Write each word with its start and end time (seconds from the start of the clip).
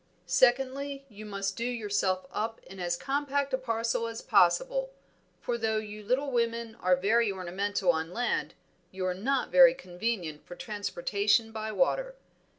"Secondly, 0.25 1.05
you 1.09 1.27
must 1.27 1.55
do 1.55 1.63
yourself 1.63 2.25
up 2.31 2.59
in 2.63 2.79
as 2.79 2.97
compact 2.97 3.53
a 3.53 3.57
parcel 3.59 4.07
as 4.07 4.23
possible; 4.23 4.89
for 5.39 5.59
though 5.59 5.77
you 5.77 6.03
little 6.03 6.31
women 6.31 6.73
are 6.81 6.95
very 6.95 7.31
ornamental 7.31 7.91
on 7.91 8.11
land, 8.11 8.55
you 8.89 9.05
are 9.05 9.13
not 9.13 9.51
very 9.51 9.75
convenient 9.75 10.43
for 10.43 10.55
transportation 10.55 11.51
by 11.51 11.71
water. 11.71 12.15